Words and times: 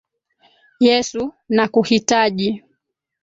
Yesu, 0.85 1.21
nakuhitaji. 1.55 2.49